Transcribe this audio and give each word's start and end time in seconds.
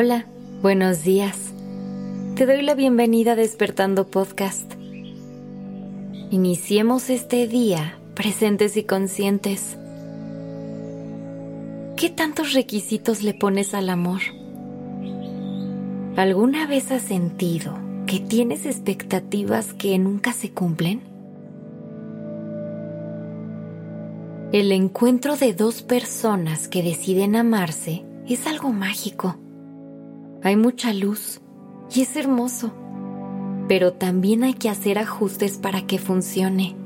Hola, 0.00 0.26
buenos 0.62 1.02
días. 1.02 1.52
Te 2.36 2.46
doy 2.46 2.62
la 2.62 2.76
bienvenida 2.76 3.32
a 3.32 3.34
Despertando 3.34 4.06
Podcast. 4.06 4.74
Iniciemos 6.30 7.10
este 7.10 7.48
día 7.48 7.98
presentes 8.14 8.76
y 8.76 8.84
conscientes. 8.84 9.76
¿Qué 11.96 12.10
tantos 12.10 12.52
requisitos 12.52 13.24
le 13.24 13.34
pones 13.34 13.74
al 13.74 13.90
amor? 13.90 14.20
¿Alguna 16.14 16.68
vez 16.68 16.92
has 16.92 17.02
sentido 17.02 17.76
que 18.06 18.20
tienes 18.20 18.66
expectativas 18.66 19.74
que 19.74 19.98
nunca 19.98 20.32
se 20.32 20.52
cumplen? 20.52 21.00
El 24.52 24.70
encuentro 24.70 25.36
de 25.36 25.54
dos 25.54 25.82
personas 25.82 26.68
que 26.68 26.84
deciden 26.84 27.34
amarse 27.34 28.04
es 28.28 28.46
algo 28.46 28.72
mágico. 28.72 29.36
Hay 30.42 30.56
mucha 30.56 30.92
luz 30.92 31.40
y 31.92 32.02
es 32.02 32.16
hermoso, 32.16 32.72
pero 33.68 33.92
también 33.92 34.44
hay 34.44 34.54
que 34.54 34.68
hacer 34.68 34.98
ajustes 34.98 35.58
para 35.58 35.86
que 35.86 35.98
funcione. 35.98 36.76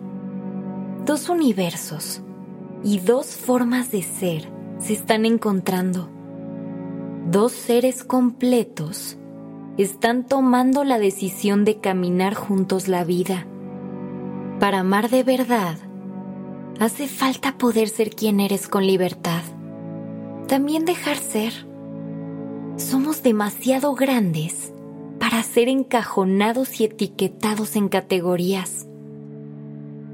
Dos 1.05 1.29
universos 1.29 2.23
y 2.83 3.01
dos 3.01 3.37
formas 3.37 3.91
de 3.91 4.03
ser 4.03 4.49
se 4.79 4.95
están 4.95 5.27
encontrando. 5.27 6.09
Dos 7.31 7.53
seres 7.53 8.05
completos 8.05 9.19
están 9.77 10.27
tomando 10.27 10.85
la 10.85 10.99
decisión 10.99 11.65
de 11.65 11.79
caminar 11.79 12.35
juntos 12.35 12.89
la 12.89 13.05
vida. 13.05 13.47
Para 14.61 14.81
amar 14.81 15.11
de 15.11 15.25
verdad, 15.25 15.77
hace 16.81 17.07
falta 17.07 17.59
poder 17.59 17.89
ser 17.89 18.11
quien 18.11 18.41
eres 18.41 18.69
con 18.69 18.87
libertad. 18.87 19.43
También 20.47 20.85
dejar 20.85 21.17
ser. 21.17 21.72
Somos 22.77 23.23
demasiado 23.23 23.95
grandes 23.95 24.73
para 25.19 25.43
ser 25.43 25.69
encajonados 25.69 26.81
y 26.81 26.85
etiquetados 26.85 27.77
en 27.77 27.89
categorías. 27.89 28.87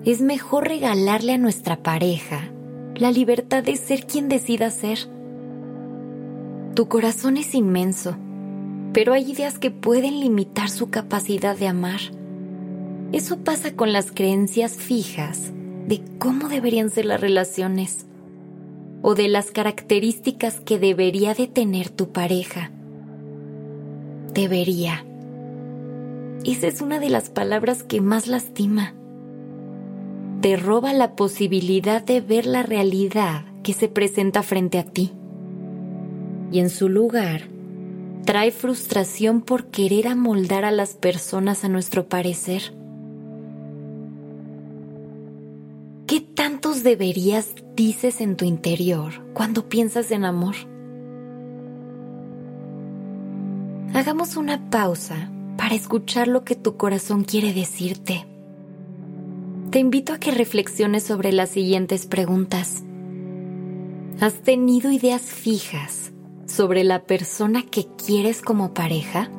Es 0.04 0.20
mejor 0.20 0.66
regalarle 0.66 1.34
a 1.34 1.38
nuestra 1.38 1.82
pareja 1.82 2.50
la 2.96 3.12
libertad 3.12 3.62
de 3.62 3.76
ser 3.76 4.06
quien 4.06 4.28
decida 4.28 4.70
ser. 4.70 4.98
Tu 6.74 6.88
corazón 6.88 7.36
es 7.36 7.54
inmenso, 7.54 8.16
pero 8.92 9.12
hay 9.12 9.30
ideas 9.30 9.60
que 9.60 9.70
pueden 9.70 10.18
limitar 10.18 10.68
su 10.68 10.90
capacidad 10.90 11.56
de 11.56 11.68
amar. 11.68 12.00
Eso 13.12 13.38
pasa 13.38 13.74
con 13.74 13.92
las 13.92 14.10
creencias 14.10 14.74
fijas 14.74 15.52
de 15.86 16.02
cómo 16.18 16.48
deberían 16.48 16.90
ser 16.90 17.04
las 17.04 17.20
relaciones 17.20 18.07
o 19.02 19.14
de 19.14 19.28
las 19.28 19.50
características 19.50 20.60
que 20.60 20.78
debería 20.78 21.34
de 21.34 21.46
tener 21.46 21.88
tu 21.88 22.12
pareja. 22.12 22.70
Debería. 24.32 25.04
Esa 26.44 26.66
es 26.66 26.80
una 26.80 26.98
de 26.98 27.10
las 27.10 27.30
palabras 27.30 27.82
que 27.82 28.00
más 28.00 28.26
lastima. 28.26 28.94
Te 30.40 30.56
roba 30.56 30.92
la 30.92 31.16
posibilidad 31.16 32.02
de 32.02 32.20
ver 32.20 32.46
la 32.46 32.62
realidad 32.62 33.44
que 33.62 33.72
se 33.72 33.88
presenta 33.88 34.42
frente 34.42 34.78
a 34.78 34.84
ti. 34.84 35.12
Y 36.52 36.60
en 36.60 36.70
su 36.70 36.88
lugar, 36.88 37.42
trae 38.24 38.50
frustración 38.50 39.42
por 39.42 39.66
querer 39.66 40.06
amoldar 40.08 40.64
a 40.64 40.70
las 40.70 40.94
personas 40.94 41.64
a 41.64 41.68
nuestro 41.68 42.08
parecer 42.08 42.72
deberías 46.82 47.54
dices 47.74 48.20
en 48.20 48.36
tu 48.36 48.44
interior 48.44 49.12
cuando 49.34 49.68
piensas 49.68 50.10
en 50.10 50.24
amor? 50.24 50.54
Hagamos 53.94 54.36
una 54.36 54.70
pausa 54.70 55.30
para 55.56 55.74
escuchar 55.74 56.28
lo 56.28 56.44
que 56.44 56.54
tu 56.54 56.76
corazón 56.76 57.24
quiere 57.24 57.52
decirte. 57.52 58.26
Te 59.70 59.78
invito 59.78 60.12
a 60.12 60.18
que 60.18 60.30
reflexiones 60.30 61.02
sobre 61.02 61.32
las 61.32 61.50
siguientes 61.50 62.06
preguntas. 62.06 62.82
¿Has 64.20 64.34
tenido 64.42 64.90
ideas 64.90 65.22
fijas 65.22 66.12
sobre 66.46 66.84
la 66.84 67.04
persona 67.04 67.62
que 67.62 67.86
quieres 68.04 68.40
como 68.40 68.74
pareja? 68.74 69.30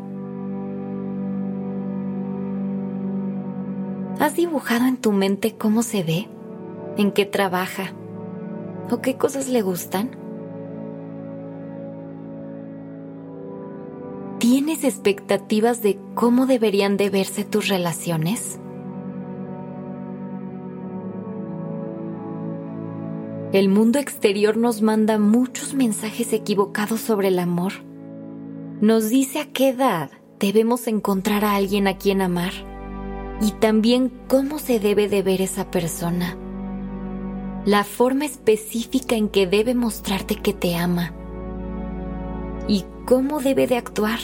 ¿Has 4.19 4.35
dibujado 4.35 4.85
en 4.85 4.97
tu 4.97 5.11
mente 5.11 5.55
cómo 5.55 5.81
se 5.83 6.03
ve? 6.03 6.27
En 6.99 7.13
qué 7.13 7.25
trabaja 7.25 7.93
o 8.91 8.99
qué 8.99 9.15
cosas 9.15 9.47
le 9.47 9.61
gustan? 9.61 10.11
¿Tienes 14.39 14.83
expectativas 14.83 15.81
de 15.81 15.97
cómo 16.13 16.45
deberían 16.45 16.97
de 16.97 17.09
verse 17.09 17.45
tus 17.45 17.69
relaciones? 17.69 18.59
El 23.53 23.69
mundo 23.69 23.97
exterior 23.97 24.57
nos 24.57 24.81
manda 24.81 25.17
muchos 25.17 25.73
mensajes 25.73 26.33
equivocados 26.33 26.99
sobre 26.99 27.29
el 27.29 27.39
amor. 27.39 27.71
Nos 28.81 29.09
dice 29.09 29.39
a 29.39 29.45
qué 29.45 29.69
edad 29.69 30.11
debemos 30.37 30.87
encontrar 30.87 31.45
a 31.45 31.55
alguien 31.55 31.87
a 31.87 31.97
quien 31.97 32.21
amar 32.21 32.51
y 33.41 33.51
también 33.51 34.11
cómo 34.27 34.59
se 34.59 34.81
debe 34.81 35.07
de 35.07 35.23
ver 35.23 35.41
esa 35.41 35.71
persona 35.71 36.37
la 37.65 37.83
forma 37.83 38.25
específica 38.25 39.15
en 39.15 39.27
que 39.27 39.45
debe 39.45 39.75
mostrarte 39.75 40.35
que 40.35 40.53
te 40.53 40.75
ama 40.75 41.13
y 42.67 42.85
cómo 43.05 43.39
debe 43.39 43.67
de 43.67 43.75
actuar. 43.75 44.19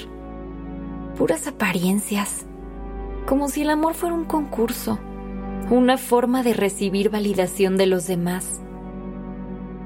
Puras 1.18 1.47
apariencias, 1.47 2.46
como 3.25 3.50
si 3.50 3.63
el 3.63 3.69
amor 3.69 3.94
fuera 3.94 4.16
un 4.16 4.25
concurso, 4.25 5.00
una 5.69 5.97
forma 5.97 6.44
de 6.44 6.53
recibir 6.53 7.09
validación 7.09 7.78
de 7.78 7.88
los 7.88 8.07
demás. 8.07 8.62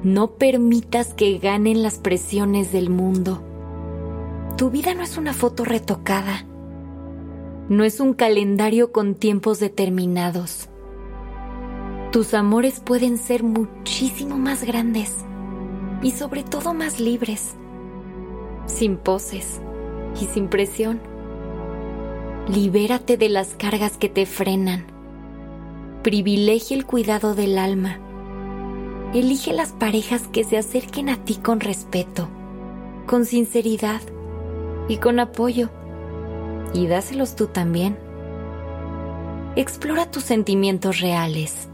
No 0.03 0.31
permitas 0.31 1.13
que 1.13 1.37
ganen 1.39 1.83
las 1.83 1.97
presiones 1.97 2.71
del 2.71 2.89
mundo. 2.89 3.43
Tu 4.57 4.69
vida 4.69 4.93
no 4.93 5.03
es 5.03 5.17
una 5.17 5.33
foto 5.33 5.65
retocada, 5.65 6.45
no 7.67 7.83
es 7.83 7.99
un 7.99 8.13
calendario 8.13 8.91
con 8.91 9.15
tiempos 9.15 9.59
determinados 9.59 10.69
tus 12.11 12.33
amores 12.33 12.79
pueden 12.79 13.19
ser 13.19 13.43
muchísimo 13.43 14.39
más 14.39 14.63
grandes 14.63 15.13
y 16.01 16.11
sobre 16.11 16.43
todo 16.43 16.73
más 16.73 16.99
libres, 16.99 17.53
sin 18.65 18.97
poses 18.97 19.61
y 20.19 20.25
sin 20.25 20.47
presión. 20.47 20.99
Libérate 22.47 23.15
de 23.15 23.29
las 23.29 23.49
cargas 23.49 23.97
que 23.97 24.09
te 24.09 24.25
frenan. 24.25 24.87
Privilegia 26.01 26.75
el 26.77 26.87
cuidado 26.87 27.35
del 27.35 27.59
alma. 27.59 27.99
Elige 29.13 29.53
las 29.53 29.71
parejas 29.71 30.27
que 30.29 30.43
se 30.43 30.57
acerquen 30.57 31.09
a 31.09 31.17
ti 31.17 31.35
con 31.35 31.59
respeto, 31.59 32.27
con 33.05 33.25
sinceridad 33.25 34.01
y 34.87 34.97
con 34.97 35.19
apoyo. 35.19 35.69
Y 36.73 36.87
dáselos 36.87 37.35
tú 37.35 37.47
también. 37.47 37.99
Explora 39.55 40.09
tus 40.09 40.23
sentimientos 40.23 41.01
reales 41.01 41.69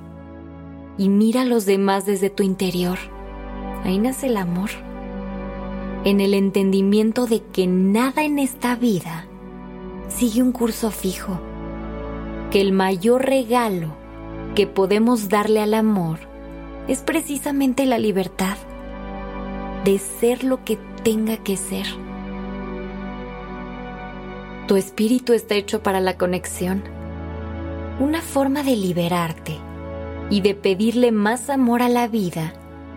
y 0.98 1.10
mira 1.10 1.42
a 1.42 1.46
los 1.46 1.66
demás 1.66 2.06
desde 2.06 2.30
tu 2.30 2.44
interior. 2.44 2.98
Ahí 3.84 4.00
nace 4.00 4.28
el 4.28 4.38
amor. 4.38 4.70
En 6.04 6.22
el 6.22 6.34
entendimiento 6.34 7.26
de 7.26 7.42
que 7.42 7.68
nada 7.68 8.24
en 8.24 8.40
esta 8.40 8.76
vida 8.76 9.28
sigue 10.08 10.42
un 10.42 10.52
curso 10.52 10.92
fijo. 10.92 11.40
Que 12.52 12.62
el 12.62 12.72
mayor 12.72 13.26
regalo 13.26 13.96
que 14.56 14.68
podemos 14.68 15.30
darle 15.30 15.62
al 15.62 15.74
amor 15.74 16.20
es 16.88 17.02
precisamente 17.02 17.86
la 17.86 17.98
libertad 17.98 18.58
de 19.84 20.00
ser 20.00 20.44
lo 20.44 20.64
que 20.64 20.78
tenga 21.04 21.38
que 21.38 21.58
ser. 21.58 21.86
Tu 24.68 24.78
espíritu 24.78 25.34
está 25.34 25.56
hecho 25.56 25.84
para 25.84 26.00
la 26.00 26.18
conexión, 26.18 26.84
una 28.00 28.22
forma 28.22 28.64
de 28.64 28.76
liberarte 28.76 29.60
y 30.30 30.42
de 30.42 30.56
pedirle 30.56 31.12
más 31.12 31.50
amor 31.50 31.82
a 31.82 31.90
la 31.90 32.08
vida 32.08 32.54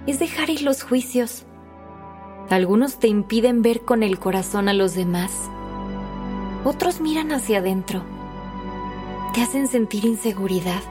es 0.07 0.19
dejar 0.19 0.51
ir 0.51 0.63
los 0.63 0.83
juicios. 0.83 1.45
Algunos 2.49 2.99
te 2.99 3.09
impiden 3.09 3.61
ver 3.61 3.83
con 3.83 4.03
el 4.03 4.19
corazón 4.19 4.69
a 4.69 4.73
los 4.73 4.95
demás. 4.95 5.33
Otros 6.65 7.01
miran 7.01 7.33
hacia 7.33 7.59
adentro. 7.59 8.03
Te 9.35 9.43
hacen 9.43 9.69
sentir 9.69 10.07
inseguridad 10.07 10.83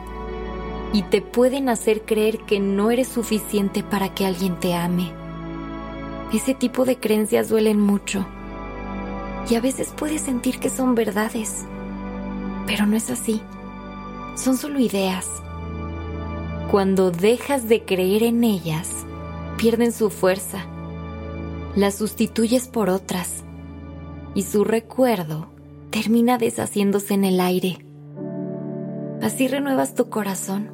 y 0.92 1.02
te 1.02 1.20
pueden 1.20 1.68
hacer 1.68 2.02
creer 2.02 2.38
que 2.40 2.60
no 2.60 2.90
eres 2.90 3.08
suficiente 3.08 3.82
para 3.82 4.14
que 4.14 4.24
alguien 4.24 4.58
te 4.60 4.74
ame. 4.74 5.12
Ese 6.32 6.54
tipo 6.54 6.84
de 6.84 6.96
creencias 6.98 7.48
duelen 7.48 7.80
mucho 7.80 8.24
y 9.50 9.56
a 9.56 9.60
veces 9.60 9.92
puedes 9.96 10.22
sentir 10.22 10.60
que 10.60 10.70
son 10.70 10.94
verdades, 10.94 11.64
pero 12.66 12.86
no 12.86 12.96
es 12.96 13.10
así. 13.10 13.40
Son 14.36 14.56
solo 14.56 14.78
ideas 14.78 15.42
cuando 16.70 17.10
dejas 17.10 17.66
de 17.66 17.84
creer 17.84 18.22
en 18.22 18.44
ellas, 18.44 18.90
pierden 19.56 19.90
su 19.90 20.10
fuerza. 20.10 20.66
Las 21.74 21.94
sustituyes 21.94 22.68
por 22.68 22.90
otras 22.90 23.42
y 24.34 24.42
su 24.42 24.64
recuerdo 24.64 25.48
termina 25.90 26.36
deshaciéndose 26.36 27.14
en 27.14 27.24
el 27.24 27.40
aire. 27.40 27.78
Así 29.22 29.48
renuevas 29.48 29.94
tu 29.94 30.10
corazón. 30.10 30.70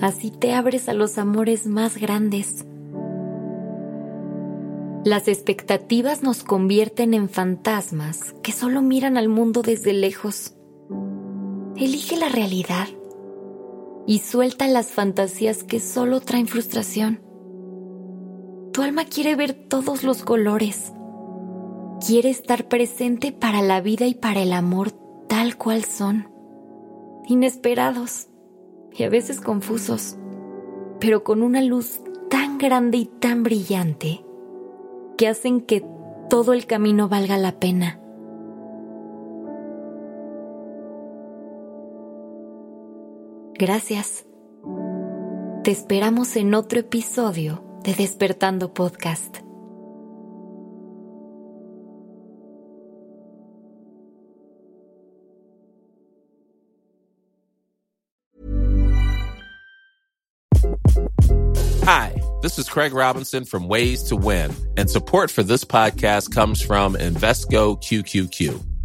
Así 0.00 0.30
te 0.30 0.54
abres 0.54 0.88
a 0.88 0.94
los 0.94 1.18
amores 1.18 1.66
más 1.66 1.98
grandes. 1.98 2.64
Las 5.04 5.28
expectativas 5.28 6.22
nos 6.22 6.44
convierten 6.44 7.12
en 7.12 7.28
fantasmas 7.28 8.34
que 8.42 8.52
solo 8.52 8.80
miran 8.80 9.18
al 9.18 9.28
mundo 9.28 9.60
desde 9.60 9.92
lejos. 9.92 10.54
Elige 11.76 12.16
la 12.16 12.28
realidad 12.28 12.88
y 14.08 14.20
suelta 14.20 14.66
las 14.66 14.86
fantasías 14.86 15.62
que 15.62 15.80
solo 15.80 16.20
traen 16.20 16.46
frustración. 16.46 17.20
Tu 18.72 18.80
alma 18.80 19.04
quiere 19.04 19.36
ver 19.36 19.52
todos 19.52 20.02
los 20.02 20.22
colores. 20.24 20.94
Quiere 22.04 22.30
estar 22.30 22.68
presente 22.68 23.32
para 23.32 23.60
la 23.60 23.82
vida 23.82 24.06
y 24.06 24.14
para 24.14 24.40
el 24.40 24.54
amor 24.54 24.92
tal 25.28 25.58
cual 25.58 25.84
son. 25.84 26.30
Inesperados 27.26 28.28
y 28.96 29.02
a 29.02 29.10
veces 29.10 29.42
confusos, 29.42 30.16
pero 31.00 31.22
con 31.22 31.42
una 31.42 31.60
luz 31.60 32.00
tan 32.30 32.56
grande 32.56 32.96
y 32.96 33.04
tan 33.04 33.42
brillante 33.42 34.24
que 35.18 35.28
hacen 35.28 35.60
que 35.60 35.84
todo 36.30 36.54
el 36.54 36.64
camino 36.64 37.10
valga 37.10 37.36
la 37.36 37.60
pena. 37.60 37.97
Gracias. 43.58 44.24
Te 45.64 45.72
esperamos 45.72 46.36
en 46.36 46.54
otro 46.54 46.78
episodio 46.78 47.64
de 47.82 47.92
Despertando 47.92 48.72
Podcast. 48.72 49.38
Hi, 61.84 62.14
this 62.42 62.58
is 62.58 62.68
Craig 62.68 62.92
Robinson 62.92 63.44
from 63.44 63.66
Ways 63.66 64.04
to 64.04 64.16
Win, 64.16 64.54
and 64.76 64.88
support 64.88 65.32
for 65.32 65.42
this 65.42 65.64
podcast 65.64 66.32
comes 66.32 66.62
from 66.62 66.94
Invesco 66.94 67.76
QQQ. 67.82 68.67